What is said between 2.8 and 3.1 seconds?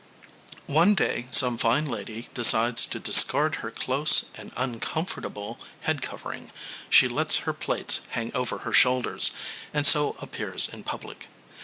to